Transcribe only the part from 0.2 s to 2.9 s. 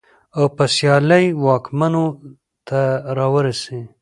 او په سيالۍ واکمنو ته